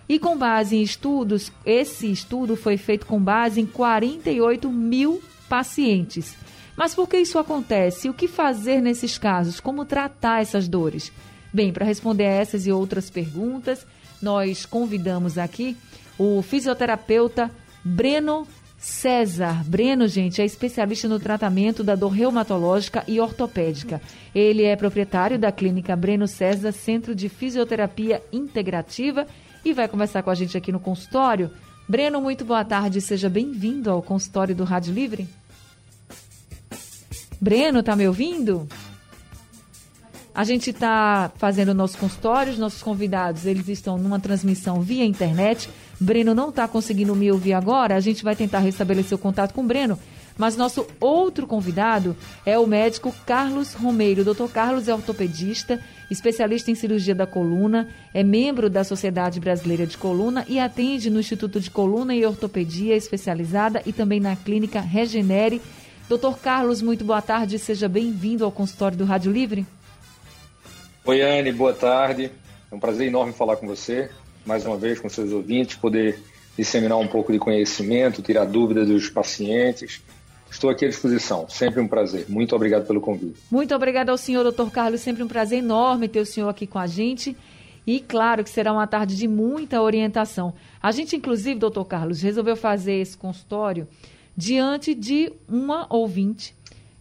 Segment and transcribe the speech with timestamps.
[0.09, 6.37] E com base em estudos, esse estudo foi feito com base em 48 mil pacientes.
[6.77, 8.09] Mas por que isso acontece?
[8.09, 9.59] O que fazer nesses casos?
[9.59, 11.11] Como tratar essas dores?
[11.53, 13.87] Bem, para responder a essas e outras perguntas,
[14.23, 15.77] nós convidamos aqui
[16.19, 17.51] o fisioterapeuta
[17.85, 18.47] Breno
[18.79, 19.65] César.
[19.65, 24.01] Breno, gente, é especialista no tratamento da dor reumatológica e ortopédica.
[24.35, 29.27] Ele é proprietário da clínica Breno César, Centro de Fisioterapia Integrativa,
[29.65, 31.51] e vai conversar com a gente aqui no consultório.
[31.89, 35.29] Breno, muito boa tarde, seja bem-vindo ao consultório do Rádio Livre.
[37.41, 38.69] Breno, tá me ouvindo?
[40.35, 45.05] A gente está fazendo o nosso consultório, os nossos convidados, eles estão numa transmissão via
[45.05, 45.71] internet.
[45.99, 49.63] Breno não está conseguindo me ouvir agora, a gente vai tentar restabelecer o contato com
[49.63, 49.99] o Breno.
[50.39, 54.21] Mas nosso outro convidado é o médico Carlos Romeiro.
[54.21, 55.81] O doutor Carlos é ortopedista,
[56.11, 61.21] especialista em cirurgia da coluna, é membro da Sociedade Brasileira de Coluna e atende no
[61.21, 65.63] Instituto de Coluna e Ortopedia Especializada e também na Clínica Regenere
[66.09, 69.67] Doutor Carlos, muito boa tarde, seja bem-vindo ao consultório do Rádio Livre.
[71.05, 72.31] Oi, Anne, boa tarde.
[72.71, 74.09] É um prazer enorme falar com você,
[74.47, 76.19] mais uma vez com seus ouvintes, poder
[76.57, 80.01] disseminar um pouco de conhecimento, tirar dúvidas dos pacientes.
[80.51, 82.27] Estou aqui à disposição, sempre um prazer.
[82.29, 83.39] Muito obrigado pelo convite.
[83.51, 86.79] Muito obrigado ao senhor, doutor Carlos, sempre um prazer enorme ter o senhor aqui com
[86.79, 87.37] a gente.
[87.87, 90.55] E claro que será uma tarde de muita orientação.
[90.83, 93.87] A gente, inclusive, doutor Carlos, resolveu fazer esse consultório
[94.37, 96.55] diante de uma ouvinte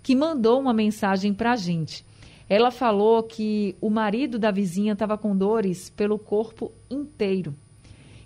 [0.03, 2.05] que mandou uma mensagem para a gente.
[2.49, 7.55] Ela falou que o marido da vizinha estava com dores pelo corpo inteiro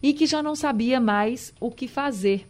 [0.02, 2.48] e que já não sabia mais o que fazer.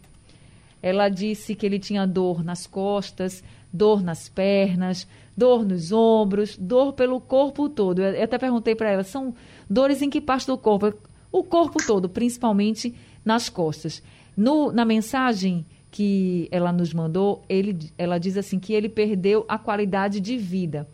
[0.82, 6.94] Ela disse que ele tinha dor nas costas, dor nas pernas, dor nos ombros, dor
[6.94, 8.02] pelo corpo todo.
[8.02, 9.34] Eu até perguntei para ela: são
[9.70, 10.94] dores em que parte do corpo?
[11.32, 14.02] O corpo todo, principalmente nas costas.
[14.36, 19.58] No, na mensagem que ela nos mandou, ele, ela diz assim que ele perdeu a
[19.58, 20.88] qualidade de vida,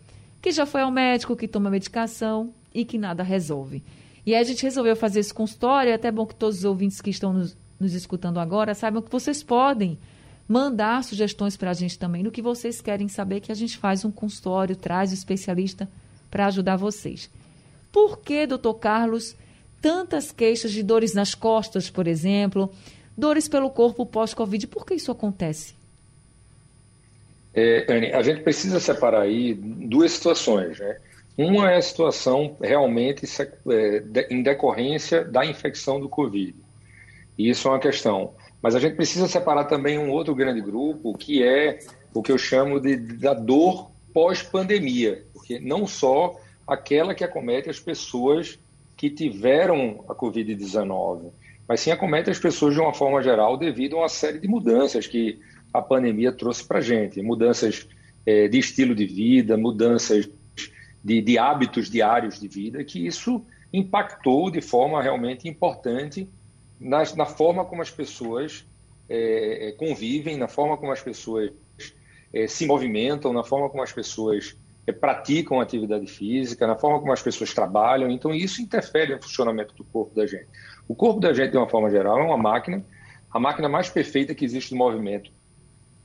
[0.45, 3.83] que já foi ao médico, que toma medicação e que nada resolve.
[4.23, 7.01] E aí a gente resolveu fazer esse consultório, é até bom que todos os ouvintes
[7.01, 9.97] que estão nos, nos escutando agora saibam que vocês podem
[10.47, 14.05] mandar sugestões para a gente também no que vocês querem saber, que a gente faz
[14.05, 15.89] um consultório, traz o especialista
[16.29, 17.27] para ajudar vocês.
[17.91, 19.35] Por que, doutor Carlos,
[19.81, 22.71] tantas queixas de dores nas costas, por exemplo,
[23.17, 24.67] dores pelo corpo pós-Covid.
[24.67, 25.73] Por que isso acontece?
[27.55, 30.77] É, Anne, a gente precisa separar aí duas situações.
[30.79, 30.97] Né?
[31.37, 33.25] Uma é a situação realmente
[33.69, 36.53] é, em decorrência da infecção do Covid.
[37.37, 38.33] Isso é uma questão.
[38.61, 41.79] Mas a gente precisa separar também um outro grande grupo, que é
[42.13, 45.23] o que eu chamo de, da dor pós-pandemia.
[45.33, 48.59] Porque não só aquela que acomete as pessoas
[48.97, 51.31] que tiveram a Covid-19,
[51.67, 55.07] mas sim acomete as pessoas de uma forma geral devido a uma série de mudanças
[55.07, 55.39] que
[55.73, 57.21] a pandemia trouxe para a gente.
[57.21, 57.87] Mudanças
[58.25, 60.29] é, de estilo de vida, mudanças
[61.03, 66.27] de, de, hábitos diários de vida, que isso impactou de forma realmente importante
[66.79, 68.65] na, na forma como as pessoas
[69.07, 71.51] é, é, convivem, na forma como as pessoas
[72.33, 77.11] é, se movimentam, na forma como as pessoas é, praticam atividade física, na forma como
[77.11, 78.09] as pessoas trabalham.
[78.09, 80.47] Então, isso interfere no funcionamento do corpo da gente.
[80.87, 82.83] O corpo da gente, de uma forma geral, é uma máquina,
[83.31, 85.31] a máquina mais perfeita que existe no movimento.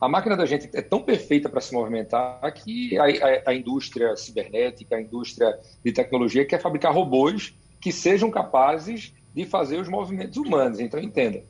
[0.00, 4.16] A máquina da gente é tão perfeita para se movimentar que a, a, a, indústria
[4.16, 10.38] cibernética, a indústria de tecnologia quer fabricar robôs que sejam capazes de fazer os movimentos
[10.38, 10.80] humanos.
[10.80, 11.42] Então, entenda.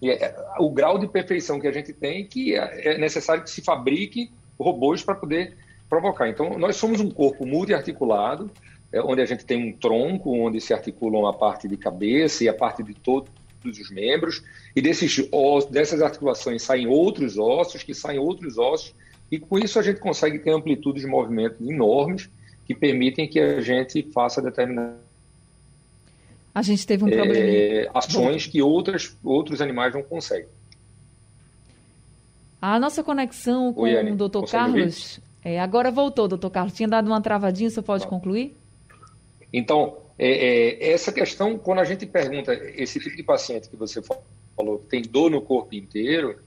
[0.00, 3.62] É, o grau de perfeição que a gente tem que é, é necessário que se
[3.62, 5.56] fabrique robôs para poder
[5.88, 6.28] provocar.
[6.28, 8.48] Então, nós somos um corpo multiarticulado,
[8.92, 12.48] é, onde a gente tem um tronco, onde se articulam a parte de cabeça e
[12.48, 12.94] a parte de
[13.62, 14.42] todos os membros,
[14.74, 18.94] e desses ossos, dessas articulações saem outros ossos, que saem outros ossos,
[19.30, 22.30] e com isso a gente consegue ter amplitudes de movimento enormes
[22.64, 24.96] que permitem que a gente faça determinado.
[26.54, 27.08] A gente teve um.
[27.08, 30.48] É, ações que outras, outros animais não conseguem.
[32.60, 35.20] A nossa conexão com Oi, o doutor Carlos.
[35.44, 36.74] É, agora voltou, doutor Carlos.
[36.74, 38.56] Tinha dado uma travadinha, você pode concluir?
[39.52, 44.02] Então, é, é, essa questão, quando a gente pergunta esse tipo de paciente que você
[44.02, 46.40] falou, que tem dor no corpo inteiro,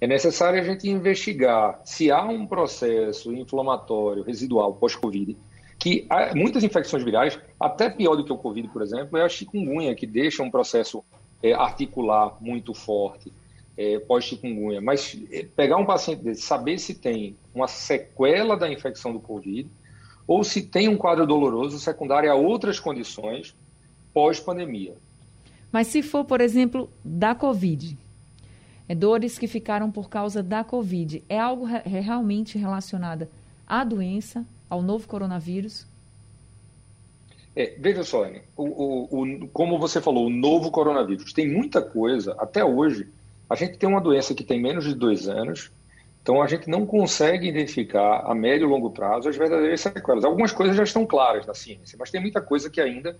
[0.00, 5.36] é necessário a gente investigar se há um processo inflamatório residual pós-Covid,
[5.78, 9.94] que muitas infecções virais, até pior do que o Covid, por exemplo, é a chikungunya,
[9.94, 11.04] que deixa um processo
[11.42, 13.32] é, articular muito forte
[13.76, 14.80] é, pós-chikungunya.
[14.80, 19.68] Mas é, pegar um paciente desse, saber se tem uma sequela da infecção do Covid
[20.28, 23.56] ou se tem um quadro doloroso secundário a outras condições
[24.12, 24.94] pós-pandemia.
[25.72, 27.96] Mas se for, por exemplo, da Covid,
[28.86, 33.26] é dores que ficaram por causa da Covid, é algo re realmente relacionado
[33.66, 35.86] à doença, ao novo coronavírus?
[37.56, 38.42] É, veja só, Anne,
[39.52, 43.08] como você falou, o novo coronavírus, tem muita coisa, até hoje,
[43.48, 45.70] a gente tem uma doença que tem menos de dois anos,
[46.28, 50.26] então a gente não consegue identificar a médio e longo prazo as verdadeiras sequelas.
[50.26, 53.18] Algumas coisas já estão claras na ciência, mas tem muita coisa que ainda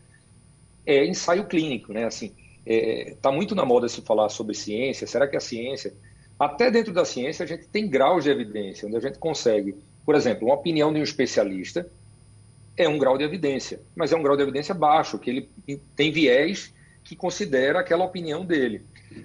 [0.84, 2.04] é ensaio clínico, né?
[2.04, 2.34] Assim,
[2.66, 5.06] está é, tá muito na moda se falar sobre ciência.
[5.06, 5.94] Será que a ciência,
[6.38, 9.74] até dentro da ciência, a gente tem graus de evidência, onde a gente consegue,
[10.04, 11.88] por exemplo, uma opinião de um especialista
[12.76, 15.50] é um grau de evidência, mas é um grau de evidência baixo, que ele
[15.96, 18.82] tem viés que considera aquela opinião dele.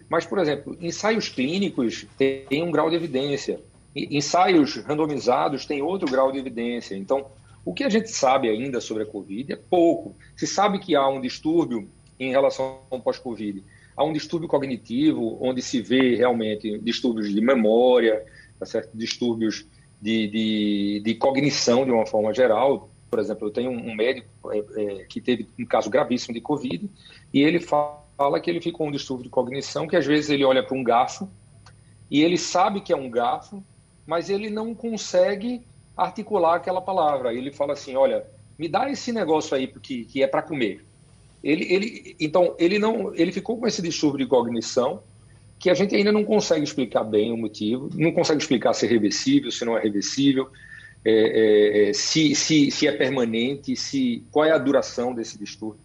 [0.08, 3.60] Mas, por exemplo, ensaios clínicos têm um grau de evidência,
[3.96, 6.96] ensaios randomizados têm outro grau de evidência.
[6.96, 7.28] Então,
[7.66, 10.16] o que a gente sabe ainda sobre a Covid é pouco.
[10.36, 11.88] Se sabe que há um distúrbio
[12.20, 13.64] em relação ao pós-Covid.
[13.96, 18.26] Há um distúrbio cognitivo, onde se vê realmente distúrbios de memória,
[18.60, 18.90] tá certo?
[18.94, 19.66] distúrbios
[20.02, 22.90] de, de, de, cognição de uma forma geral.
[23.10, 26.90] Por exemplo, eu tenho um médico é, é, que teve um caso gravíssimo de Covid
[27.34, 30.64] e ele fala que ele ficou um distúrbio de cognição, que às vezes ele olha
[30.64, 31.30] para um garfo
[32.10, 33.64] e ele sabe que é um garfo,
[34.06, 35.62] mas ele não consegue
[35.96, 37.34] articular aquela palavra.
[37.34, 38.26] Ele fala assim, olha,
[38.58, 40.84] me dá esse negócio aí que, que é para comer.
[41.44, 45.02] Ele, ele, então, ele não, ele ficou com esse distúrbio de cognição
[45.60, 48.90] que a gente ainda não consegue explicar bem o motivo, não consegue explicar se é
[48.90, 50.50] reversível, se não é reversível,
[51.06, 55.80] é, é, é, se, se, se é permanente, se qual é a duração desse distúrbio.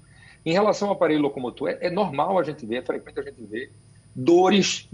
[0.44, 3.42] Em relação ao aparelho locomotor, é, é normal a gente ver, é frequente a gente
[3.42, 3.70] ver
[4.14, 4.88] dores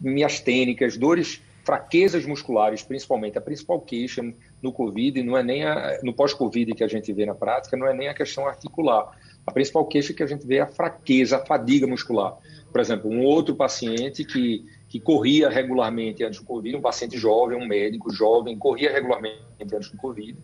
[0.00, 3.36] miastênicas, dores, fraquezas musculares, principalmente.
[3.36, 4.22] A principal queixa
[4.62, 7.86] no Covid, não é nem a, no pós-Covid que a gente vê na prática, não
[7.86, 9.12] é nem a questão articular
[9.48, 12.36] a principal queixa que a gente vê é a fraqueza, a fadiga muscular.
[12.70, 17.56] Por exemplo, um outro paciente que, que corria regularmente antes do Covid, um paciente jovem,
[17.56, 20.36] um médico jovem, corria regularmente antes do Covid.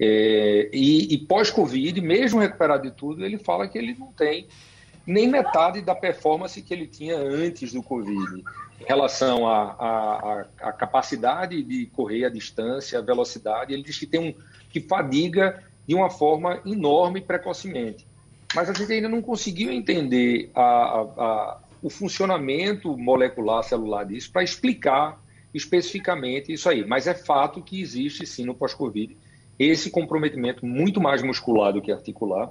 [0.00, 4.46] É, e, e pós-Covid, mesmo recuperado de tudo, ele fala que ele não tem
[5.06, 8.44] nem metade da performance que ele tinha antes do Covid,
[8.80, 10.46] em relação à
[10.78, 13.72] capacidade de correr a distância, a velocidade.
[13.72, 14.34] Ele diz que tem um
[14.70, 18.06] que fadiga de uma forma enorme precocemente
[18.54, 24.30] mas a gente ainda não conseguiu entender a, a, a, o funcionamento molecular celular disso
[24.30, 25.20] para explicar
[25.54, 26.84] especificamente isso aí.
[26.84, 29.16] Mas é fato que existe sim no pós-Covid
[29.58, 32.50] esse comprometimento muito mais muscular do que articular,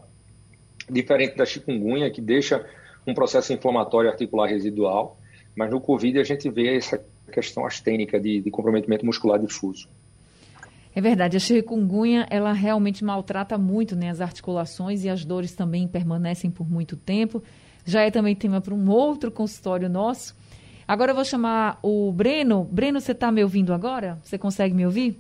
[0.92, 2.66] diferente da chikungunya, que deixa
[3.08, 5.18] um processo inflamatório articular residual,
[5.56, 9.88] mas no Covid a gente vê essa questão astênica de, de comprometimento muscular difuso.
[10.94, 15.88] É verdade, a chikungunya, ela realmente maltrata muito né, as articulações e as dores também
[15.88, 17.42] permanecem por muito tempo.
[17.86, 20.36] Já é também tema para um outro consultório nosso.
[20.86, 22.66] Agora eu vou chamar o Breno.
[22.66, 24.20] Breno, você está me ouvindo agora?
[24.22, 25.18] Você consegue me ouvir?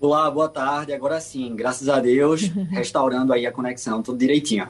[0.00, 0.92] Olá, boa tarde.
[0.92, 4.68] Agora sim, graças a Deus, restaurando aí a conexão, tudo direitinho.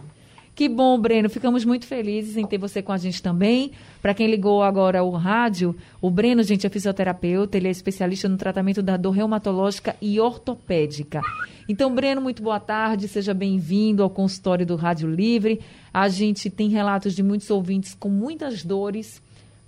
[0.55, 1.29] Que bom, Breno.
[1.29, 3.73] Ficamos muito felizes em ter você com a gente também.
[4.01, 8.39] Para quem ligou agora o rádio, o Breno, gente, é fisioterapeuta, ele é especialista no
[8.39, 11.21] tratamento da dor reumatológica e ortopédica.
[11.69, 15.61] Então, Breno, muito boa tarde, seja bem-vindo ao consultório do Rádio Livre.
[15.93, 19.21] A gente tem relatos de muitos ouvintes com muitas dores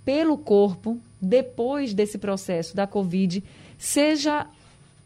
[0.03, 3.43] pelo corpo depois desse processo da Covid,
[3.77, 4.47] seja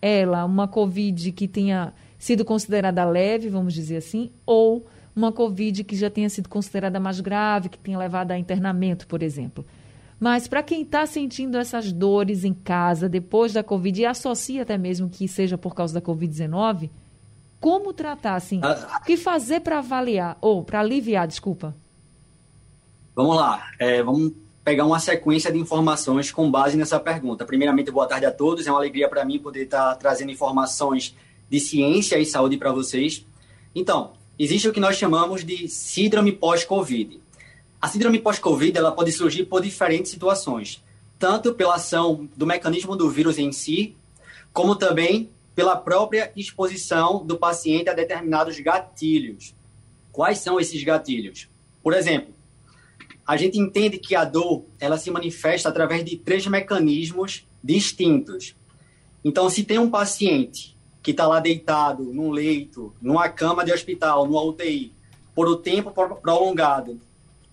[0.05, 4.85] ela uma Covid que tenha sido considerada leve, vamos dizer assim, ou
[5.15, 9.24] uma Covid que já tenha sido considerada mais grave, que tenha levado a internamento, por
[9.24, 9.65] exemplo.
[10.19, 14.77] Mas para quem está sentindo essas dores em casa depois da Covid e associa até
[14.77, 16.89] mesmo que seja por causa da Covid-19,
[17.59, 18.59] como tratar, assim?
[18.63, 21.75] Ah, o que fazer para avaliar, ou para aliviar, desculpa?
[23.15, 24.33] Vamos lá, é, vamos
[24.65, 27.45] pegar uma sequência de informações com base nessa pergunta.
[27.45, 31.15] Primeiramente, boa tarde a todos, é uma alegria para mim poder estar tá trazendo informações
[31.48, 33.24] de ciência e saúde para vocês.
[33.75, 37.22] Então, existe o que nós chamamos de síndrome pós-Covid.
[37.79, 40.84] A síndrome pós-Covid ela pode surgir por diferentes situações,
[41.19, 43.95] tanto pela ação do mecanismo do vírus em si,
[44.51, 49.53] como também pela própria exposição do paciente a determinados gatilhos.
[50.12, 51.48] Quais são esses gatilhos?
[51.84, 52.35] Por exemplo,
[53.25, 58.55] a gente entende que a dor ela se manifesta através de três mecanismos distintos.
[59.24, 64.27] Então, se tem um paciente que está lá deitado num leito, numa cama de hospital,
[64.27, 64.94] numa UTI,
[65.34, 67.00] por um tempo prolongado,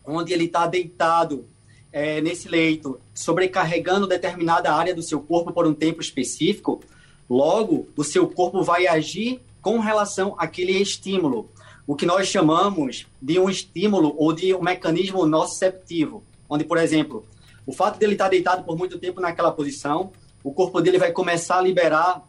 [0.04, 1.46] onde ele está deitado
[1.90, 6.80] é, nesse leito, sobrecarregando determinada área do seu corpo por um tempo específico,
[7.28, 11.48] logo o seu corpo vai agir com relação àquele estímulo,
[11.86, 17.24] o que nós chamamos de um estímulo ou de um mecanismo nociceptivo, onde, por exemplo,
[17.66, 20.12] o fato dele estar deitado por muito tempo naquela posição,
[20.42, 22.22] o corpo dele vai começar a liberar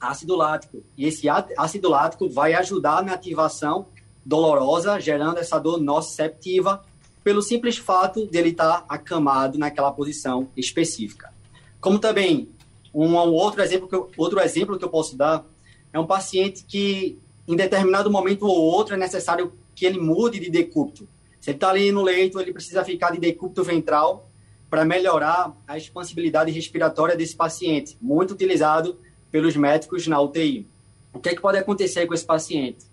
[0.00, 3.86] ácido lático, e esse ácido lático vai ajudar na ativação
[4.24, 6.82] dolorosa, gerando essa dor nociceptiva,
[7.22, 11.32] pelo simples fato de ele estar acamado naquela posição específica.
[11.78, 12.48] Como também
[12.94, 15.44] um outro exemplo que eu, outro exemplo que eu posso dar
[15.92, 17.18] é um paciente que
[17.52, 21.08] em determinado momento ou outro é necessário que ele mude de decúbito.
[21.40, 24.28] Se ele está ali no leito, ele precisa ficar de decúbito ventral
[24.68, 28.98] para melhorar a expansibilidade respiratória desse paciente, muito utilizado
[29.32, 30.66] pelos médicos na UTI.
[31.12, 32.84] O que, é que pode acontecer com esse paciente?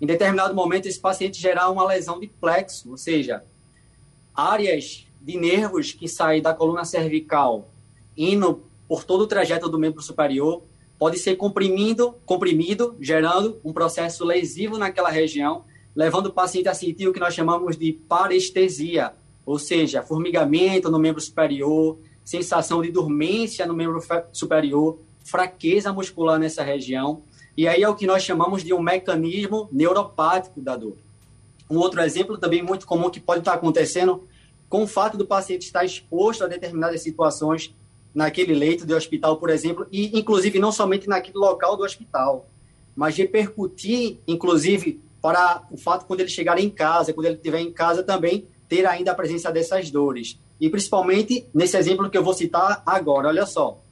[0.00, 3.44] Em determinado momento, esse paciente gerar uma lesão de plexo, ou seja,
[4.34, 7.68] áreas de nervos que saem da coluna cervical
[8.16, 10.62] indo por todo o trajeto do membro superior
[10.98, 17.08] pode ser comprimido, comprimido, gerando um processo lesivo naquela região, levando o paciente a sentir
[17.08, 19.12] o que nós chamamos de parestesia,
[19.44, 26.62] ou seja, formigamento no membro superior, sensação de dormência no membro superior, fraqueza muscular nessa
[26.62, 27.22] região,
[27.56, 30.96] e aí é o que nós chamamos de um mecanismo neuropático da dor.
[31.70, 34.26] Um outro exemplo também muito comum que pode estar acontecendo
[34.68, 37.74] com o fato do paciente estar exposto a determinadas situações
[38.16, 42.48] naquele leito de hospital, por exemplo, e inclusive não somente naquele local do hospital,
[42.96, 47.70] mas repercutir, inclusive, para o fato quando ele chegar em casa, quando ele estiver em
[47.70, 50.40] casa também, ter ainda a presença dessas dores.
[50.58, 53.82] E principalmente nesse exemplo que eu vou citar agora, olha só.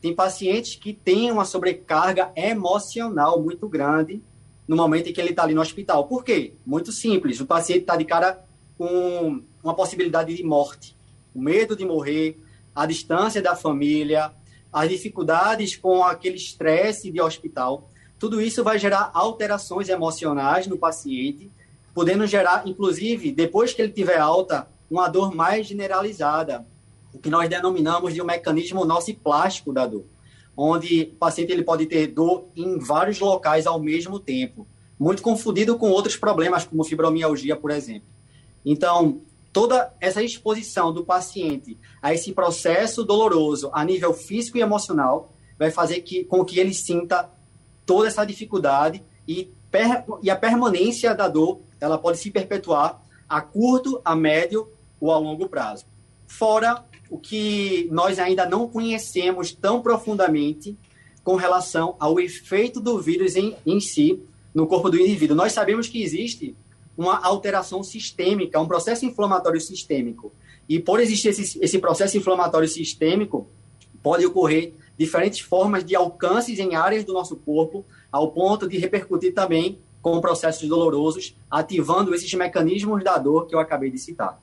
[0.00, 4.22] Tem pacientes que têm uma sobrecarga emocional muito grande
[4.68, 6.06] no momento em que ele está ali no hospital.
[6.06, 6.52] Por quê?
[6.64, 7.40] Muito simples.
[7.40, 8.38] O paciente está de cara
[8.78, 10.96] com uma possibilidade de morte,
[11.34, 12.38] o medo de morrer,
[12.74, 14.32] a distância da família,
[14.72, 17.90] as dificuldades com aquele estresse de hospital.
[18.18, 21.50] Tudo isso vai gerar alterações emocionais no paciente,
[21.94, 26.66] podendo gerar, inclusive, depois que ele tiver alta, uma dor mais generalizada,
[27.12, 30.04] o que nós denominamos de um mecanismo nociplástico da dor
[30.56, 34.66] onde o paciente ele pode ter dor em vários locais ao mesmo tempo,
[34.98, 38.08] muito confundido com outros problemas, como fibromialgia, por exemplo.
[38.64, 39.20] Então,
[39.54, 45.70] toda essa exposição do paciente a esse processo doloroso a nível físico e emocional vai
[45.70, 47.30] fazer que, com que ele sinta
[47.86, 53.40] toda essa dificuldade e, per, e a permanência da dor ela pode se perpetuar a
[53.40, 54.68] curto, a médio
[55.00, 55.86] ou a longo prazo.
[56.26, 60.76] Fora o que nós ainda não conhecemos tão profundamente
[61.22, 64.20] com relação ao efeito do vírus em, em si
[64.52, 65.36] no corpo do indivíduo.
[65.36, 66.56] Nós sabemos que existe
[66.96, 70.32] uma alteração sistêmica, um processo inflamatório sistêmico.
[70.68, 73.48] E por existir esse, esse processo inflamatório sistêmico,
[74.02, 79.34] pode ocorrer diferentes formas de alcances em áreas do nosso corpo, ao ponto de repercutir
[79.34, 84.38] também com processos dolorosos, ativando esses mecanismos da dor que eu acabei de citar.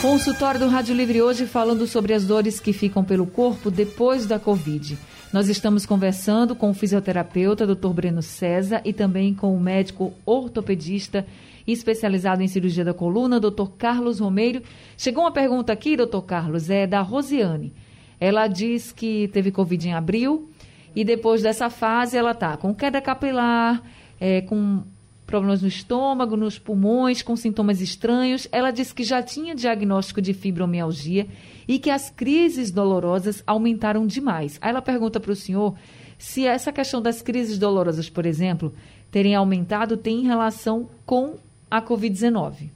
[0.00, 4.38] Consultório do Rádio Livre hoje falando sobre as dores que ficam pelo corpo depois da
[4.38, 4.96] Covid.
[5.30, 7.90] Nós estamos conversando com o fisioterapeuta Dr.
[7.90, 11.26] Breno César e também com o médico ortopedista
[11.66, 13.66] especializado em cirurgia da coluna, Dr.
[13.76, 14.62] Carlos Romeiro.
[14.96, 16.22] Chegou uma pergunta aqui, Dr.
[16.26, 17.70] Carlos, é da Rosiane.
[18.18, 20.48] Ela diz que teve Covid em abril
[20.96, 23.82] e depois dessa fase ela está com queda capilar,
[24.18, 24.82] é, com
[25.30, 28.48] problemas no estômago, nos pulmões, com sintomas estranhos.
[28.50, 31.28] Ela disse que já tinha diagnóstico de fibromialgia
[31.68, 34.58] e que as crises dolorosas aumentaram demais.
[34.60, 35.76] Aí ela pergunta para o senhor
[36.18, 38.74] se essa questão das crises dolorosas, por exemplo,
[39.10, 41.36] terem aumentado tem relação com
[41.70, 42.68] a Covid-19.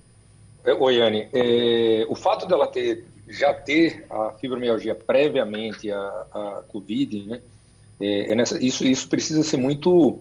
[0.78, 1.28] Oi, Anne.
[1.32, 5.98] É, o fato dela ter já ter a fibromialgia previamente à,
[6.32, 7.40] à Covid, né,
[8.00, 10.20] é, é nessa, isso, isso precisa ser muito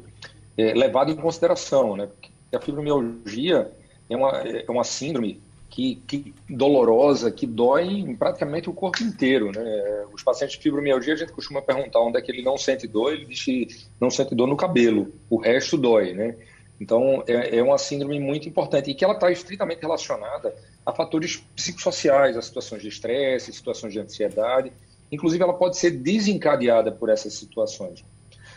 [0.58, 2.08] é, levado em consideração, né?
[2.08, 3.72] Porque a fibromialgia
[4.10, 9.52] é uma, é uma síndrome que, que, dolorosa, que dói em praticamente o corpo inteiro,
[9.52, 10.06] né?
[10.14, 13.14] Os pacientes de fibromialgia, a gente costuma perguntar onde é que ele não sente dor,
[13.14, 13.68] ele diz que
[14.00, 16.36] não sente dor no cabelo, o resto dói, né?
[16.80, 20.54] Então, é, é uma síndrome muito importante e que ela está estritamente relacionada
[20.86, 24.72] a fatores psicossociais, a situações de estresse, situações de ansiedade.
[25.12, 28.04] Inclusive, ela pode ser desencadeada por essas situações.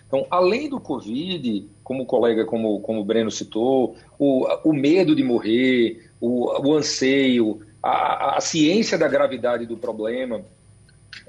[0.06, 5.16] Então, além do Covid, como o colega, como, como o Breno citou, o, o medo
[5.16, 10.44] de morrer, o, o anseio, a, a ciência da gravidade do problema,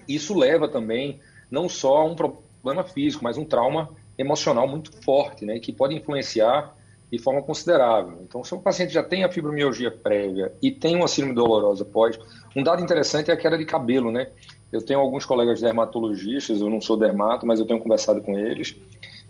[0.08, 1.20] isso leva também
[1.50, 5.96] não só a um problema físico, mas um trauma emocional muito forte, né, que pode
[5.96, 6.76] influenciar
[7.12, 8.20] de forma considerável.
[8.22, 12.20] Então, se o paciente já tem a fibromialgia prévia e tem uma síndrome dolorosa pós,
[12.56, 14.28] um dado interessante é a queda de cabelo, né?
[14.72, 18.76] Eu tenho alguns colegas dermatologistas, eu não sou dermato, mas eu tenho conversado com eles.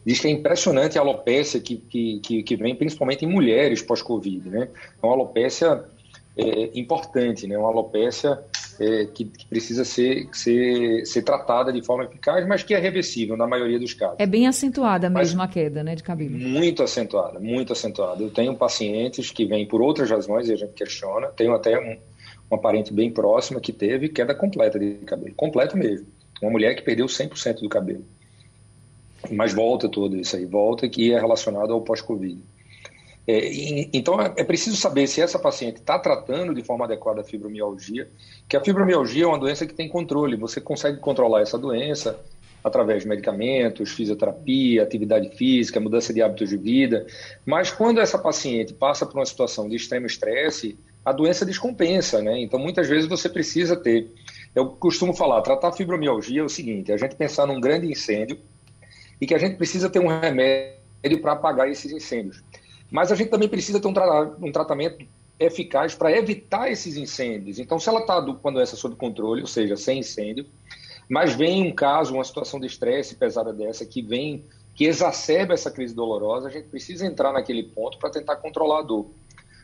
[0.06, 4.70] Diz que é impressionante a alopécia que, que, que vem principalmente em mulheres pós-Covid, né?
[5.02, 5.84] É uma alopécia
[6.38, 7.58] é, importante, né?
[7.58, 8.40] Uma alopécia
[8.80, 13.36] é, que, que, precisa ser, ser, ser tratada de forma eficaz, mas que é reversível
[13.36, 14.16] na maioria dos casos.
[14.20, 16.38] É bem acentuada mesmo mas, a queda né, de cabelo.
[16.38, 18.22] Muito acentuada, muito acentuada.
[18.22, 21.28] Eu tenho pacientes que vêm por outras razões e a gente questiona.
[21.28, 21.98] Tenho até um,
[22.50, 26.08] uma parente bem próxima que teve queda completa de cabelo, completa mesmo.
[26.42, 28.06] Uma mulher que perdeu 100% do cabelo.
[29.32, 32.42] Mas volta tudo isso aí, volta que é relacionado ao pós-Covid.
[33.28, 37.24] É, então, é, é preciso saber se essa paciente está tratando de forma adequada a
[37.24, 38.08] fibromialgia,
[38.48, 42.18] que a fibromialgia é uma doença que tem controle, você consegue controlar essa doença
[42.64, 47.06] através de medicamentos, fisioterapia, atividade física, mudança de hábitos de vida,
[47.46, 50.78] mas quando essa paciente passa por uma situação de extremo estresse,
[51.08, 52.38] a doença descompensa, né?
[52.42, 54.12] Então, muitas vezes você precisa ter.
[54.54, 58.38] Eu costumo falar, tratar fibromialgia é o seguinte: a gente pensar num grande incêndio
[59.22, 62.44] e que a gente precisa ter um remédio para apagar esses incêndios.
[62.92, 65.08] Mas a gente também precisa ter um, tra um tratamento
[65.40, 67.58] eficaz para evitar esses incêndios.
[67.58, 70.46] Então, se ela está com a doença sob controle, ou seja, sem incêndio,
[71.08, 74.44] mas vem um caso, uma situação de estresse pesada dessa, que vem,
[74.76, 78.84] que exacerba essa crise dolorosa, a gente precisa entrar naquele ponto para tentar controlar a
[78.84, 79.10] dor.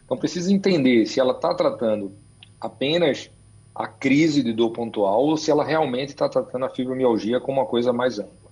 [0.05, 2.11] Então, precisa entender se ela está tratando
[2.59, 3.29] apenas
[3.75, 7.67] a crise de dor pontual ou se ela realmente está tratando a fibromialgia como uma
[7.67, 8.43] coisa mais ampla.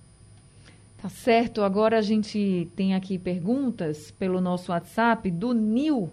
[1.00, 1.62] Tá certo.
[1.62, 6.10] Agora a gente tem aqui perguntas pelo nosso WhatsApp do Nil.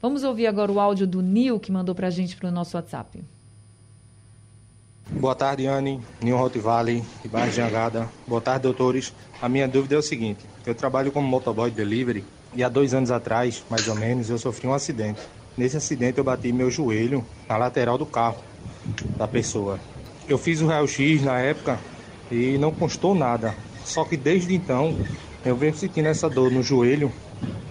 [0.00, 3.22] Vamos ouvir agora o áudio do Nil que mandou para a gente pelo nosso WhatsApp.
[5.08, 6.00] Boa tarde, Anne.
[6.20, 8.08] Nil de Barra de Jangada.
[8.26, 9.14] Boa tarde, doutores.
[9.40, 12.24] A minha dúvida é o seguinte: eu trabalho como motoboy delivery
[12.56, 15.30] e há dois anos atrás, mais ou menos, eu sofri um acidente.
[15.56, 18.46] Nesse acidente, eu bati meu joelho na lateral do carro
[19.16, 19.86] da pessoa.
[20.26, 21.86] Eu fiz o raio-x na época
[22.30, 23.58] e não constou nada.
[23.82, 25.04] Só que desde então
[25.44, 27.14] eu venho sentindo essa dor no joelho,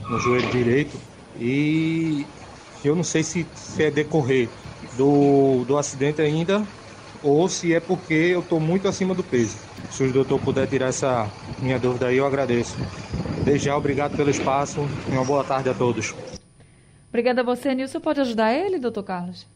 [0.07, 1.01] no joelho direito,
[1.33, 2.35] e
[2.83, 6.71] eu não sei se, é decorrer do, do acidente ainda
[7.25, 9.57] ou se é porque eu estou muito acima do peso.
[9.89, 11.27] Se o doutor puder tirar essa
[11.59, 12.77] minha dúvida aí, eu agradeço.
[13.43, 16.13] Desde já, obrigado pelo espaço e uma boa tarde a todos.
[17.09, 17.99] Obrigada a você, Nilson.
[17.99, 19.47] Pode ajudar ele, doutor Carlos?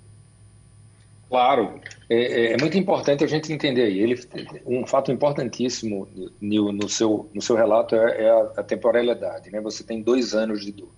[1.29, 1.79] Claro,
[2.09, 3.99] é, é, muito importante a gente entender aí.
[3.99, 4.19] Ele,
[4.65, 6.07] um fato importantíssimo,
[6.41, 9.51] Nil, no seu, no seu relato é, é a, a, temporalidade.
[9.51, 9.61] Né?
[9.61, 10.89] Você tem dois anos de dor.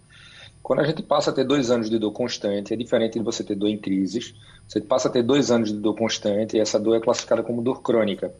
[0.64, 3.44] Quando a gente passa a ter dois anos de dor constante, é diferente de você
[3.44, 4.36] ter dor em crises.
[4.68, 7.62] Você passa a ter dois anos de dor constante e essa dor é classificada como
[7.62, 8.34] dor crônica.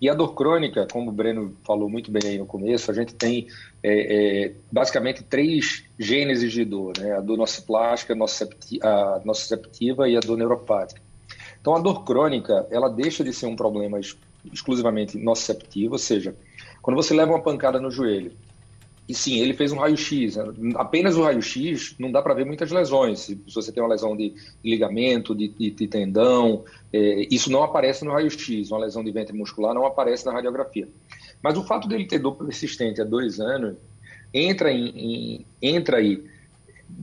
[0.00, 3.14] E a dor crônica, como o Breno falou muito bem aí no começo, a gente
[3.14, 3.48] tem
[3.82, 7.12] é, é, basicamente três gêneses de dor, né?
[7.12, 11.00] A dor nociplástica, a nociceptiva e a dor neuropática.
[11.60, 14.00] Então, a dor crônica, ela deixa de ser um problema
[14.50, 16.34] exclusivamente nociceptivo, ou seja,
[16.80, 18.32] quando você leva uma pancada no joelho,
[19.08, 20.38] e sim, ele fez um raio-x,
[20.76, 23.20] apenas o raio-x não dá para ver muitas lesões.
[23.20, 24.34] Se você tem uma lesão de
[24.64, 29.36] ligamento, de, de, de tendão, é, isso não aparece no raio-x, uma lesão de ventre
[29.36, 30.88] muscular não aparece na radiografia.
[31.42, 33.76] Mas o fato dele ter dor persistente há dois anos
[34.32, 36.24] entra, em, em entra aí.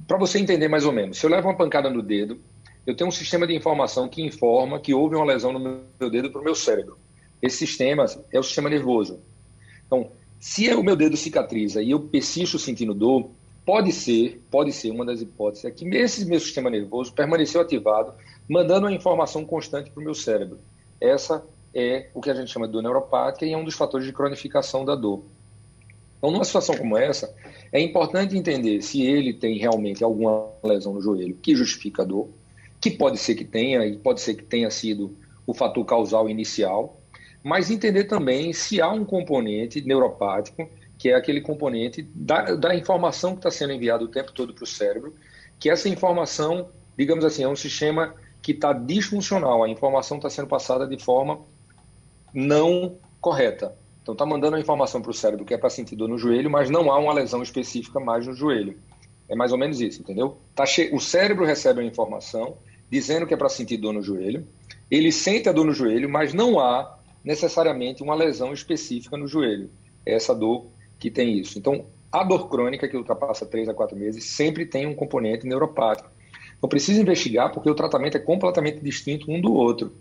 [0.08, 2.40] Para você entender mais ou menos, se eu levo uma pancada no dedo,
[2.86, 5.60] eu tenho um sistema de informação que informa que houve uma lesão no
[6.00, 6.98] meu dedo para o meu cérebro.
[7.42, 9.20] Esse sistema é o sistema nervoso.
[9.86, 13.30] Então, se o meu dedo cicatriza e eu persisto sentindo dor,
[13.66, 18.14] pode ser, pode ser uma das hipóteses, é que esse meu sistema nervoso permaneceu ativado,
[18.48, 20.60] mandando uma informação constante para o meu cérebro.
[21.02, 24.06] Essa é o que a gente chama de dor neuropática e é um dos fatores
[24.06, 25.24] de cronificação da dor.
[26.18, 27.34] Então, numa situação como essa,
[27.72, 32.30] é importante entender se ele tem realmente alguma lesão no joelho que justifica a dor,
[32.80, 37.00] que pode ser que tenha, e pode ser que tenha sido o fator causal inicial,
[37.44, 43.32] mas entender também se há um componente neuropático, que é aquele componente da, da informação
[43.32, 45.14] que está sendo enviada o tempo todo para o cérebro,
[45.60, 50.48] que essa informação, digamos assim, é um sistema que está disfuncional, a informação está sendo
[50.48, 51.42] passada de forma
[52.34, 53.76] não correta.
[54.02, 56.50] Então está mandando a informação para o cérebro que é para sentir dor no joelho,
[56.50, 58.78] mas não há uma lesão específica mais no joelho.
[59.28, 60.38] É mais ou menos isso, entendeu?
[60.56, 60.90] Tá che...
[60.94, 62.58] O cérebro recebe a informação
[62.90, 64.48] dizendo que é para sentir dor no joelho,
[64.90, 66.97] ele sente a dor no joelho, mas não há
[67.28, 69.70] necessariamente uma lesão específica no joelho.
[70.06, 71.60] É essa dor que tem isso.
[71.60, 76.10] Então, a dor crônica, que ultrapassa 3 a 4 meses, sempre tem um componente neuropático.
[76.58, 79.92] Então, precisa investigar, porque o tratamento é completamente distinto um do outro.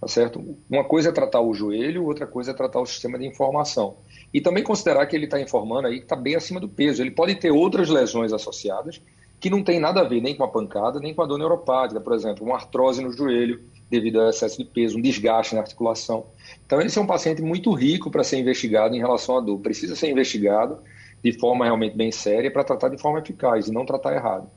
[0.00, 0.56] Tá certo?
[0.70, 3.96] Uma coisa é tratar o joelho, outra coisa é tratar o sistema de informação.
[4.32, 7.02] E também considerar que ele está informando aí que está bem acima do peso.
[7.02, 9.02] Ele pode ter outras lesões associadas
[9.40, 11.98] que não tem nada a ver nem com a pancada, nem com a dor neuropática,
[11.98, 16.26] por exemplo, uma artrose no joelho devido ao excesso de peso, um desgaste na articulação.
[16.64, 19.58] Então, esse é um paciente muito rico para ser investigado em relação à dor.
[19.58, 20.78] Precisa ser investigado
[21.24, 24.48] de forma realmente bem séria para tratar de forma eficaz e não tratar errado.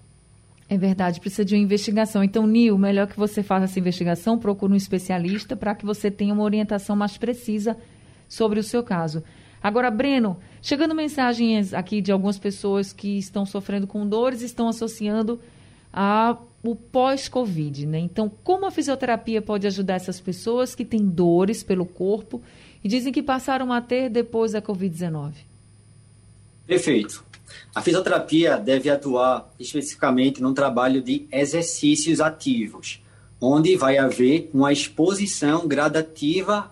[0.70, 2.24] É verdade, precisa de uma investigação.
[2.24, 6.34] Então, Nil, melhor que você faça essa investigação, procure um especialista para que você tenha
[6.34, 7.78] uma orientação mais precisa
[8.28, 9.24] sobre o seu caso.
[9.64, 14.68] Agora, Breno, chegando mensagens aqui de algumas pessoas que estão sofrendo com dores e estão
[14.68, 15.40] associando
[15.92, 18.00] a o pós-Covid, né?
[18.00, 22.42] Então, como a fisioterapia pode ajudar essas pessoas que têm dores pelo corpo
[22.82, 25.34] e dizem que passaram a ter depois da Covid-19?
[26.66, 27.24] Perfeito.
[27.76, 33.04] A fisioterapia deve atuar especificamente no trabalho de exercícios ativos,
[33.42, 36.72] onde vai haver uma exposição gradativa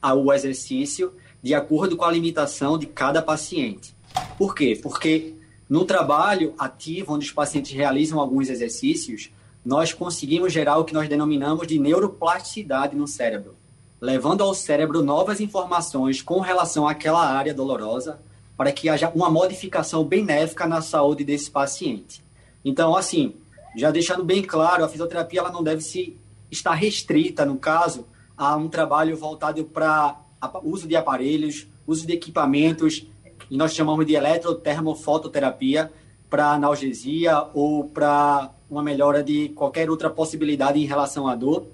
[0.00, 1.12] ao exercício
[1.42, 3.94] de acordo com a limitação de cada paciente.
[4.38, 4.78] Por quê?
[4.80, 5.34] Porque
[5.68, 9.30] no trabalho ativo, onde os pacientes realizam alguns exercícios,
[9.64, 13.56] nós conseguimos gerar o que nós denominamos de neuroplasticidade no cérebro,
[14.00, 18.20] levando ao cérebro novas informações com relação àquela área dolorosa
[18.56, 22.22] para que haja uma modificação benéfica na saúde desse paciente.
[22.64, 23.34] Então, assim,
[23.74, 26.16] já deixando bem claro, a fisioterapia ela não deve se
[26.50, 30.20] estar restrita, no caso, a um trabalho voltado para
[30.62, 33.06] uso de aparelhos, uso de equipamentos,
[33.50, 35.92] e nós chamamos de eletrotermofototerapia
[36.30, 41.66] para analgesia ou para uma melhora de qualquer outra possibilidade em relação à dor.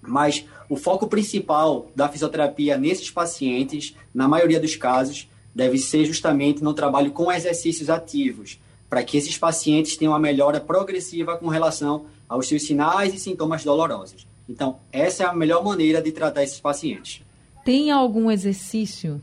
[0.00, 6.62] Mas o foco principal da fisioterapia nesses pacientes, na maioria dos casos, deve ser justamente
[6.62, 8.58] no trabalho com exercícios ativos,
[8.88, 13.64] para que esses pacientes tenham uma melhora progressiva com relação aos seus sinais e sintomas
[13.64, 14.26] dolorosos.
[14.48, 17.25] Então, essa é a melhor maneira de tratar esses pacientes.
[17.66, 19.20] Tem algum exercício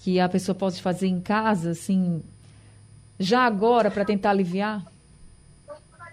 [0.00, 2.20] que a pessoa pode fazer em casa, assim,
[3.20, 4.84] já agora, para tentar aliviar?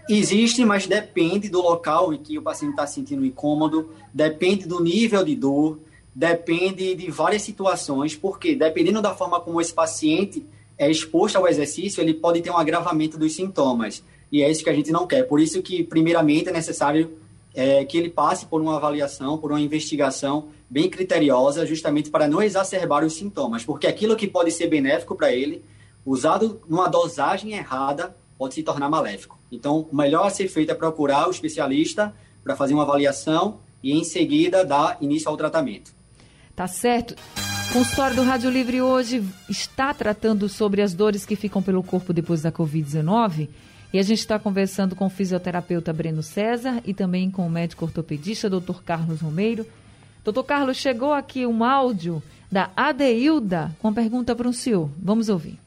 [0.08, 5.24] Existe, mas depende do local em que o paciente está sentindo incômodo, depende do nível
[5.24, 5.80] de dor,
[6.14, 10.46] depende de várias situações, porque dependendo da forma como esse paciente
[10.78, 14.04] é exposto ao exercício, ele pode ter um agravamento dos sintomas.
[14.30, 15.24] E é isso que a gente não quer.
[15.24, 17.18] Por isso que, primeiramente, é necessário
[17.56, 22.42] é, que ele passe por uma avaliação, por uma investigação bem criteriosa, justamente para não
[22.42, 23.64] exacerbar os sintomas.
[23.64, 25.64] Porque aquilo que pode ser benéfico para ele,
[26.04, 29.38] usado numa dosagem errada, pode se tornar maléfico.
[29.50, 32.14] Então, o melhor a ser feito é procurar o especialista
[32.44, 35.94] para fazer uma avaliação e, em seguida, dar início ao tratamento.
[36.54, 37.14] Tá certo?
[37.70, 42.12] O consultório do Rádio Livre hoje está tratando sobre as dores que ficam pelo corpo
[42.12, 43.48] depois da Covid-19.
[43.96, 47.86] E a gente está conversando com o fisioterapeuta Breno César e também com o médico
[47.86, 49.64] ortopedista, doutor Carlos Romeiro.
[50.22, 54.90] Doutor Carlos, chegou aqui um áudio da Adeilda com pergunta para o senhor.
[55.02, 55.58] Vamos ouvir.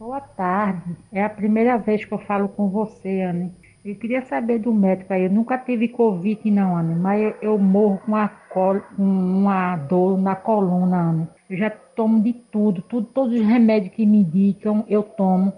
[0.00, 0.96] Boa tarde.
[1.12, 3.52] É a primeira vez que eu falo com você, Anne.
[3.84, 5.26] Eu queria saber do médico aí.
[5.26, 10.20] Eu nunca tive Covid, não, Ana, mas eu, eu morro com uma, col uma dor
[10.20, 11.28] na coluna, Ana.
[11.48, 15.52] Eu já tomo de tudo, tudo, todos os remédios que me indicam, eu tomo.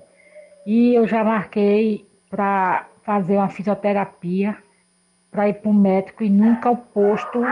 [0.67, 4.57] E eu já marquei para fazer uma fisioterapia,
[5.31, 7.43] para ir para o médico e nunca o posto.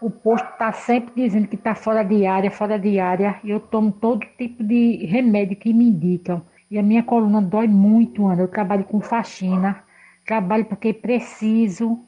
[0.00, 3.38] O posto está sempre dizendo que está fora de área, fora de área.
[3.44, 6.42] E eu tomo todo tipo de remédio que me indicam.
[6.70, 8.42] E a minha coluna dói muito, Ana.
[8.42, 9.82] Eu trabalho com faxina
[10.30, 11.98] Trabalho porque preciso.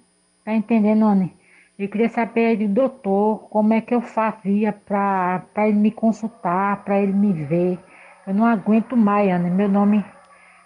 [0.45, 1.35] Tá entendendo, Anne?
[1.79, 7.01] Eu queria saber do doutor como é que eu fazia para ele me consultar, para
[7.01, 7.79] ele me ver.
[8.25, 9.51] Eu não aguento mais, Ana.
[9.51, 10.05] Meu nome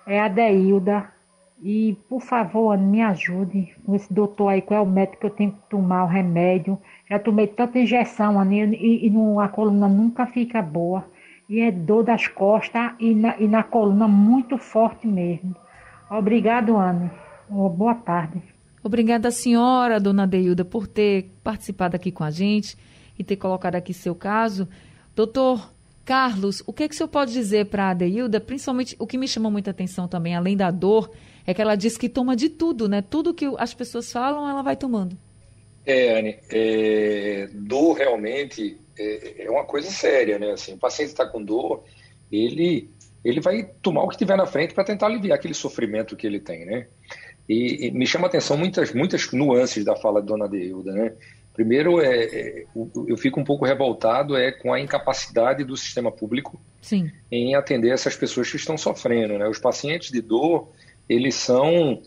[0.07, 1.09] é Adeilda.
[1.63, 5.31] E, por favor, me ajude com esse doutor aí, qual é o médico que eu
[5.31, 6.79] tenho que tomar o remédio.
[7.09, 11.05] Já tomei tanta injeção, Ana, e, e a coluna nunca fica boa.
[11.49, 15.57] E é dor das costas e na, e na coluna muito forte mesmo.
[16.11, 17.11] Obrigado, Ana.
[17.49, 18.43] Boa tarde.
[18.83, 22.77] Obrigada, senhora, dona Deilda, por ter participado aqui com a gente
[23.19, 24.69] e ter colocado aqui seu caso.
[25.15, 25.73] Doutor
[26.07, 28.41] Carlos, o que, é que o senhor pode dizer para a Deilda?
[28.41, 31.11] Principalmente, o que me chamou muita atenção também, além da dor,
[31.45, 33.03] é que ela diz que toma de tudo, né?
[33.03, 35.19] Tudo que as pessoas falam, ela vai tomando.
[35.85, 40.53] É, Anne, é, dor realmente é, é uma coisa séria, né?
[40.53, 41.83] Assim, o paciente está com dor,
[42.31, 42.89] ele,
[43.25, 46.39] ele vai tomar o que tiver na frente para tentar aliviar aquele sofrimento que ele
[46.39, 46.87] tem, né?
[47.49, 51.13] E, e, me chama a atenção muitas, muitas nuances da fala de Dona Deilda, né?
[51.57, 52.67] Primeiro, é, é,
[53.09, 57.11] eu fico um pouco revoltado é com a incapacidade do sistema público Sim.
[57.33, 59.39] em atender essas pessoas que estão sofrendo.
[59.39, 59.49] Né?
[59.49, 60.69] Os pacientes de dor,
[61.09, 62.03] eles são,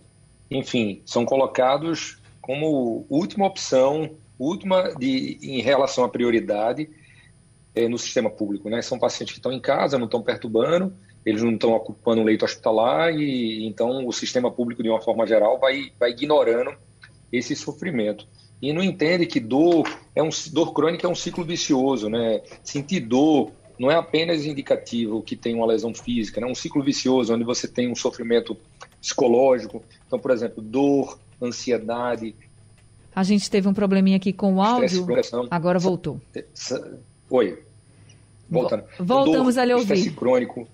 [0.51, 6.87] enfim, são colocados como última opção, última de, em relação à prioridade
[7.73, 8.69] é, no sistema público.
[8.69, 8.83] Né?
[8.83, 10.93] São pacientes que estão em casa, não estão perturbando,
[11.25, 15.25] eles não estão ocupando um leito hospitalar e então o sistema público, de uma forma
[15.25, 16.71] geral, vai, vai ignorando
[17.31, 18.27] esse sofrimento
[18.61, 22.41] e não entende que dor é um dor crônica é um ciclo vicioso, né?
[22.63, 26.47] Sentir dor não é apenas indicativo que tem uma lesão física, né?
[26.47, 28.57] é um ciclo vicioso onde você tem um sofrimento
[28.99, 29.81] psicológico.
[30.05, 32.35] Então, por exemplo, dor, ansiedade.
[33.15, 35.07] A gente teve um probleminha aqui com o áudio.
[35.49, 36.19] Agora voltou.
[37.29, 37.63] Oi.
[38.49, 38.83] Voltando.
[38.99, 39.93] Voltamos dor, a lhe ouvir.
[39.93, 40.67] Estresse crônico.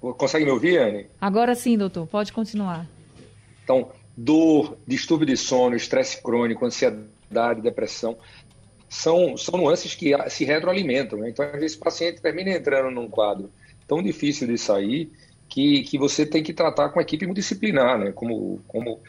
[0.00, 1.06] Consegue me ouvir, Anne?
[1.20, 2.06] Agora sim, doutor.
[2.06, 2.86] Pode continuar.
[3.64, 3.90] Então,
[4.22, 8.18] dor, distúrbio de sono, estresse crônico, ansiedade, depressão,
[8.86, 11.18] são, são nuances que se retroalimentam.
[11.18, 11.30] Né?
[11.30, 13.50] Então, às vezes, o paciente termina entrando num quadro
[13.88, 15.10] tão difícil de sair
[15.48, 18.12] que, que você tem que tratar com a equipe multidisciplinar, né?
[18.12, 19.00] como, como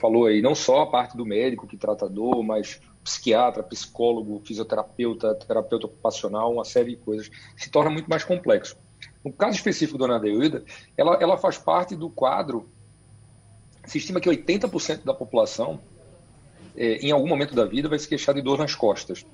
[0.00, 5.34] falou aí, não só a parte do médico que trata dor, mas psiquiatra, psicólogo, fisioterapeuta,
[5.34, 7.28] terapeuta ocupacional, uma série de coisas.
[7.56, 8.76] Se torna muito mais complexo.
[9.24, 10.64] No caso específico da Dona Adeilda,
[10.96, 12.70] ela, ela faz parte do quadro
[13.90, 15.80] se estima que 80% da população,
[16.76, 19.26] é, em algum momento da vida, vai se queixar de dor nas costas.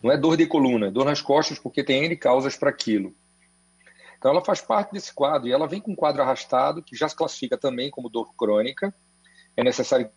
[0.00, 3.12] Não é dor de coluna, é dor nas costas porque tem N causas para aquilo.
[4.16, 7.08] Então, ela faz parte desse quadro e ela vem com um quadro arrastado, que já
[7.08, 8.94] se classifica também como dor crônica.
[9.56, 10.08] É necessário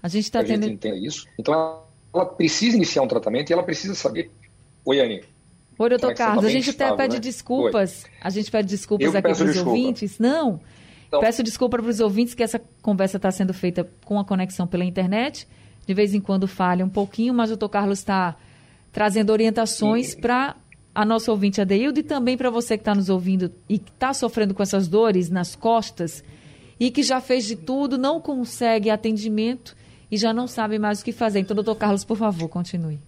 [0.00, 0.62] a gente está tendo...
[0.62, 1.26] gente entenda isso.
[1.36, 4.30] Então, ela, ela, precisa iniciar um tratamento e ela precisa saber.
[4.84, 5.24] Oi, Anny.
[5.76, 6.44] Oi, doutor é Carlos.
[6.44, 7.20] a gente até pede né?
[7.20, 8.04] desculpas.
[8.04, 8.10] Oi.
[8.20, 10.20] A gente pede desculpas Eu aqui para os ouvintes.
[10.20, 10.60] Não.
[11.06, 14.66] Então, Peço desculpa para os ouvintes que essa conversa está sendo feita com a conexão
[14.66, 15.46] pela internet.
[15.86, 18.36] De vez em quando falha um pouquinho, mas o doutor Carlos está
[18.90, 20.56] trazendo orientações para
[20.94, 24.14] a nossa ouvinte Adeildo e também para você que está nos ouvindo e que está
[24.14, 26.22] sofrendo com essas dores nas costas
[26.78, 29.76] e que já fez de tudo, não consegue atendimento
[30.10, 31.40] e já não sabe mais o que fazer.
[31.40, 33.00] Então, doutor Carlos, por favor, continue.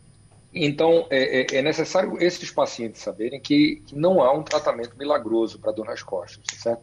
[0.53, 5.59] Então, é, é, é necessário esses pacientes saberem que, que não há um tratamento milagroso
[5.59, 6.83] para dor nas costas, certo?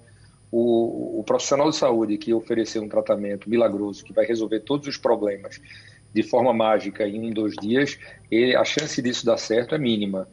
[0.55, 4.97] O, o profissional de saúde que oferecer um tratamento milagroso que vai resolver todos os
[4.97, 5.59] problemas
[6.13, 7.97] de forma mágica em um, dois dias,
[8.29, 10.27] ele, a chance disso dar certo é mínima.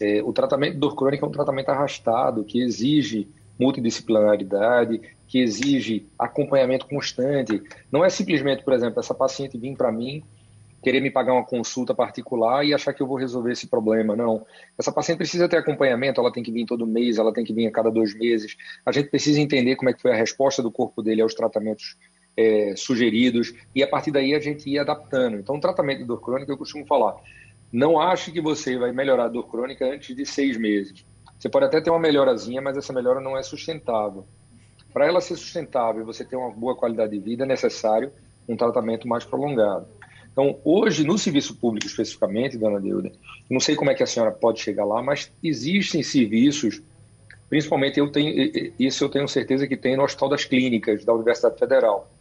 [0.00, 6.06] É, o tratamento de dor crônica é um tratamento arrastado, que exige multidisciplinaridade, que exige
[6.18, 7.62] acompanhamento constante.
[7.92, 10.22] Não é simplesmente, por exemplo, essa paciente vir para mim
[10.82, 14.14] querer me pagar uma consulta particular e achar que eu vou resolver esse problema.
[14.14, 14.46] Não.
[14.78, 17.66] Essa paciente precisa ter acompanhamento, ela tem que vir todo mês, ela tem que vir
[17.66, 18.56] a cada dois meses.
[18.84, 21.96] A gente precisa entender como é que foi a resposta do corpo dele aos tratamentos
[22.36, 25.38] é, sugeridos e a partir daí a gente ia adaptando.
[25.38, 27.16] Então, o tratamento de dor crônica, eu costumo falar,
[27.72, 31.04] não ache que você vai melhorar a dor crônica antes de seis meses.
[31.38, 34.26] Você pode até ter uma melhorazinha, mas essa melhora não é sustentável.
[34.92, 38.12] Para ela ser sustentável e você ter uma boa qualidade de vida, é necessário
[38.48, 39.86] um tratamento mais prolongado.
[40.36, 43.10] Então, hoje, no serviço público especificamente, dona Deuda,
[43.48, 46.82] não sei como é que a senhora pode chegar lá, mas existem serviços,
[47.48, 51.58] principalmente eu tenho, isso eu tenho certeza que tem no Hospital das Clínicas da Universidade
[51.58, 52.12] Federal.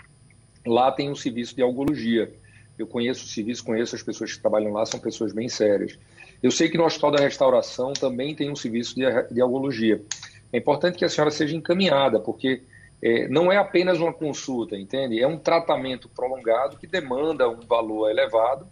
[0.65, 2.32] Lá tem um serviço de algologia.
[2.80, 5.99] Eu conheço o serviço, conheço as pessoas que trabalham lá, são pessoas bem sérias.
[6.41, 10.01] Eu sei que no Hospital da Restauração também tem um serviço de, de algologia.
[10.54, 12.62] É importante que a senhora seja encaminhada, porque
[13.02, 15.22] é, não é apenas uma consulta, entende?
[15.22, 18.68] É um tratamento prolongado que demanda um valor elevado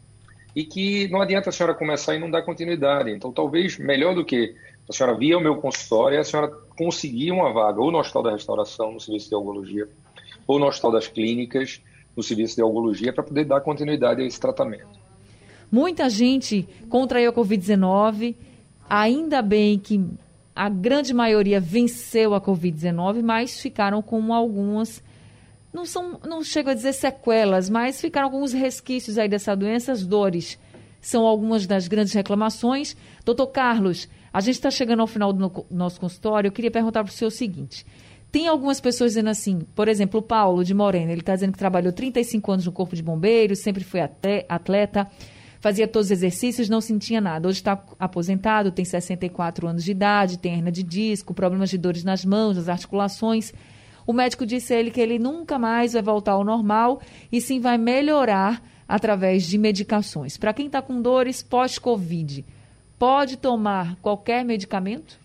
[0.56, 3.12] e que não adianta a senhora começar e não dar continuidade.
[3.12, 4.56] Então, talvez melhor do que
[4.90, 8.24] a senhora vir ao meu consultório e a senhora conseguir uma vaga ou no Hospital
[8.24, 9.88] da Restauração, no serviço de algologia,
[10.46, 11.82] ou no Hospital das Clínicas,
[12.16, 15.04] no serviço de algologia, para poder dar continuidade a esse tratamento.
[15.72, 18.36] Muita gente contraiu a Covid-19,
[18.88, 20.06] ainda bem que
[20.56, 25.04] a grande maioria venceu a Covid-19, mas ficaram com algumas,
[25.74, 30.06] não são, não chego a dizer sequelas, mas ficaram alguns resquícios aí dessa doença, as
[30.06, 30.60] dores.
[31.02, 32.96] São algumas das grandes reclamações.
[33.26, 36.48] Doutor Carlos, a gente está chegando ao final do nosso consultório.
[36.48, 37.86] Eu queria perguntar para o senhor o seguinte:
[38.32, 41.58] tem algumas pessoas dizendo assim, por exemplo, o Paulo de Morena, ele está dizendo que
[41.58, 44.00] trabalhou 35 anos no Corpo de Bombeiros, sempre foi
[44.48, 45.10] atleta
[45.64, 47.48] fazia todos os exercícios, não sentia nada.
[47.48, 52.04] Hoje está aposentado, tem 64 anos de idade, tem hernia de disco, problemas de dores
[52.04, 53.54] nas mãos, nas articulações.
[54.06, 57.00] O médico disse a ele que ele nunca mais vai voltar ao normal
[57.32, 60.36] e sim vai melhorar através de medicações.
[60.36, 62.46] Para quem está com dores pós-Covid,
[63.00, 65.18] pode tomar qualquer medicamento?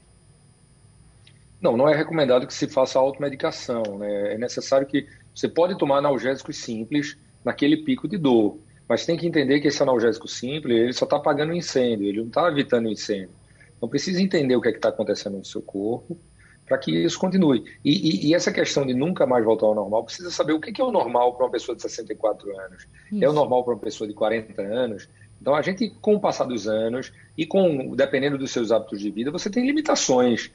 [1.61, 3.83] Não, não é recomendado que se faça automedicação.
[3.99, 4.35] Né?
[4.35, 8.57] É necessário que você pode tomar analgésicos simples naquele pico de dor,
[8.89, 12.21] mas tem que entender que esse analgésico simples ele só está apagando o incêndio, ele
[12.21, 13.31] não está evitando o incêndio.
[13.77, 16.19] Então precisa entender o que é está acontecendo no seu corpo
[16.67, 17.65] para que isso continue.
[17.85, 20.81] E, e, e, essa questão de nunca mais voltar ao normal, precisa saber o que
[20.81, 23.25] é o normal para uma pessoa de 64 anos, isso.
[23.25, 25.09] é o normal para uma pessoa de 40 anos.
[25.41, 29.11] Então a gente, com o passar dos anos e com dependendo dos seus hábitos de
[29.11, 30.51] vida, você tem limitações.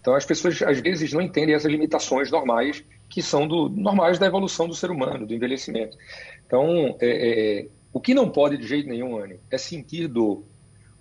[0.00, 4.26] Então as pessoas às vezes não entendem essas limitações normais que são do, normais da
[4.26, 5.98] evolução do ser humano, do envelhecimento.
[6.46, 7.08] Então é,
[7.62, 10.44] é, o que não pode de jeito nenhum, Anne, é sentir dor.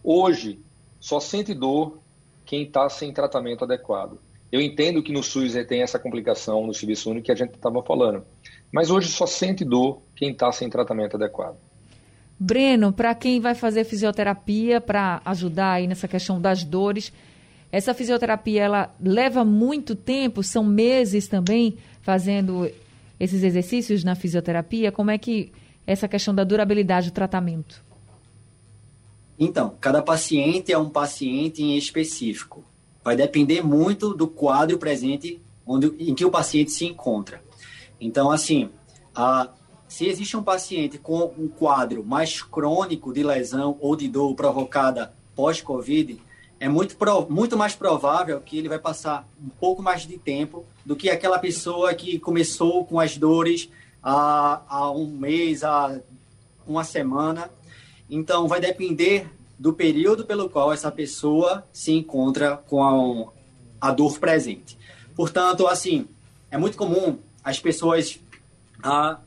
[0.04, 0.60] Hoje
[1.00, 2.00] só sente dor
[2.46, 4.20] quem está sem tratamento adequado.
[4.52, 7.84] Eu entendo que no SUS tem essa complicação no serviço único que a gente estava
[7.84, 8.26] falando,
[8.72, 11.58] mas hoje só sente dor quem está sem tratamento adequado.
[12.40, 17.14] Breno, para quem vai fazer fisioterapia para ajudar aí nessa questão das dores,
[17.72, 22.70] essa fisioterapia ela leva muito tempo, são meses também fazendo
[23.20, 24.92] esses exercícios na fisioterapia.
[24.92, 25.52] Como é que
[25.86, 27.84] essa questão da durabilidade do tratamento?
[29.38, 32.64] Então, cada paciente é um paciente em específico.
[33.04, 37.42] Vai depender muito do quadro presente onde, em que o paciente se encontra.
[38.02, 38.70] Então, assim,
[39.16, 39.50] a,
[39.88, 45.14] se existe um paciente com um quadro mais crônico de lesão ou de dor provocada
[45.36, 46.20] pós-Covid,
[46.60, 46.96] é muito,
[47.30, 51.40] muito mais provável que ele vai passar um pouco mais de tempo do que aquela
[51.40, 53.70] pessoa que começou com as dores
[54.04, 56.00] há, há um mês, há
[56.68, 57.50] uma semana
[58.10, 63.32] então, vai depender do período pelo qual essa pessoa se encontra com
[63.80, 64.76] a, a dor presente.
[65.16, 66.08] Portanto, assim,
[66.50, 68.20] é muito comum as pessoas
[68.82, 69.20] a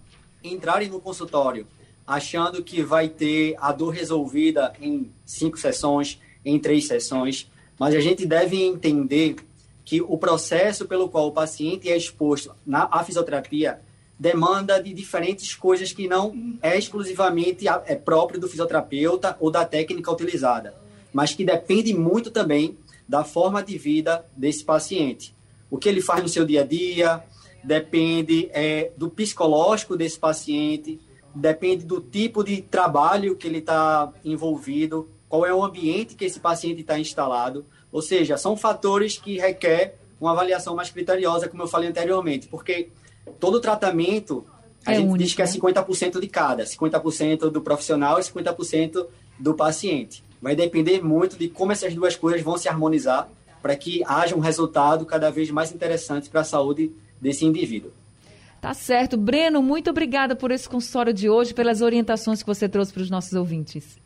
[0.43, 1.67] entrarem no consultório
[2.05, 8.01] achando que vai ter a dor resolvida em cinco sessões, em três sessões, mas a
[8.01, 9.37] gente deve entender
[9.85, 13.81] que o processo pelo qual o paciente é exposto na à fisioterapia
[14.19, 20.13] demanda de diferentes coisas que não é exclusivamente é próprio do fisioterapeuta ou da técnica
[20.13, 20.75] utilizada,
[21.13, 22.79] mas que depende muito também
[23.09, 25.35] da forma de vida desse paciente.
[25.69, 27.25] O que ele faz no seu dia a dia
[27.65, 31.01] depende é, do psicológico desse paciente,
[31.35, 36.39] depende do tipo de trabalho que ele está envolvido, qual é o ambiente que esse
[36.39, 37.65] paciente está instalado.
[37.91, 42.91] Ou seja, são fatores que requer uma avaliação mais criteriosa, como eu falei anteriormente, porque
[43.41, 44.45] todo tratamento,
[44.85, 46.21] a é gente único, diz que é 50% né?
[46.21, 49.07] de cada, 50% do profissional e 50%
[49.39, 50.23] do paciente.
[50.39, 53.27] Vai depender muito de como essas duas coisas vão se harmonizar
[53.63, 57.91] para que haja um resultado cada vez mais interessante para a saúde desse indivíduo.
[58.61, 59.17] Tá certo.
[59.17, 63.09] Breno, muito obrigada por esse consultório de hoje, pelas orientações que você trouxe para os
[63.09, 64.02] nossos ouvintes.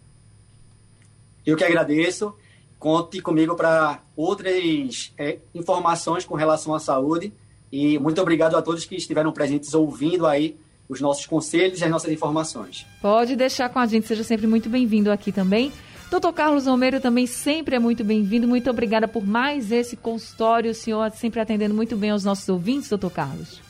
[1.46, 2.34] Eu que agradeço.
[2.78, 7.32] Conte comigo para outras é, informações com relação à saúde
[7.72, 10.56] e muito obrigado a todos que estiveram presentes ouvindo aí
[10.88, 12.86] os nossos conselhos e as nossas informações.
[13.00, 15.72] Pode deixar com a gente, seja sempre muito bem-vindo aqui também.
[16.10, 18.46] Doutor Carlos Almeida também sempre é muito bem-vindo.
[18.46, 20.70] Muito obrigada por mais esse consultório.
[20.70, 23.60] O senhor sempre atendendo muito bem aos nossos ouvintes, doutor Carlos.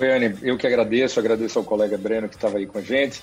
[0.00, 3.22] Oi, Anne, eu que agradeço, agradeço ao colega Breno que estava aí com a gente.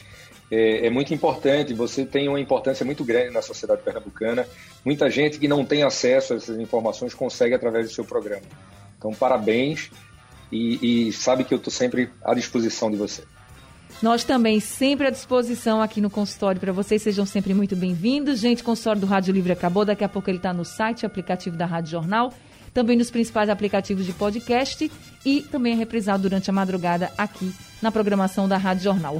[0.52, 4.48] É, é, muito importante, você tem uma importância muito grande na sociedade pernambucana.
[4.84, 8.42] Muita gente que não tem acesso a essas informações consegue através do seu programa.
[8.98, 9.92] Então, parabéns
[10.52, 13.24] e, e sabe que eu estou sempre à disposição de você.
[14.02, 17.02] Nós também sempre à disposição aqui no consultório para vocês.
[17.02, 18.40] Sejam sempre muito bem-vindos.
[18.40, 19.84] Gente, o consultório do Rádio Livre acabou.
[19.84, 22.34] Daqui a pouco ele está no site, aplicativo da Rádio Jornal,
[22.74, 24.90] também nos principais aplicativos de podcast
[25.26, 29.20] e também é reprisado durante a madrugada aqui na programação da Rádio Jornal.